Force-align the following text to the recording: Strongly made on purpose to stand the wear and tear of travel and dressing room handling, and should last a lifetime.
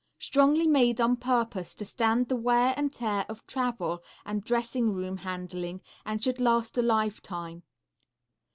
Strongly 0.17 0.65
made 0.65 0.99
on 0.99 1.15
purpose 1.15 1.75
to 1.75 1.85
stand 1.85 2.27
the 2.27 2.35
wear 2.35 2.73
and 2.75 2.91
tear 2.91 3.23
of 3.29 3.45
travel 3.45 4.01
and 4.25 4.43
dressing 4.43 4.91
room 4.91 5.17
handling, 5.17 5.79
and 6.07 6.23
should 6.23 6.41
last 6.41 6.75
a 6.75 6.81
lifetime. 6.81 7.61